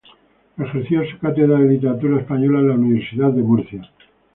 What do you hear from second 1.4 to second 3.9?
de Literatura Española en la Universidad de Murcia.